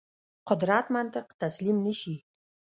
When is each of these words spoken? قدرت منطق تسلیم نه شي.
قدرت 0.49 0.85
منطق 0.95 1.27
تسلیم 1.41 1.77
نه 1.85 1.93
شي. 1.99 2.15